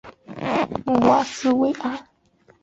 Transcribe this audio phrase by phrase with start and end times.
[0.87, 1.99] 穆瓦斯维尔。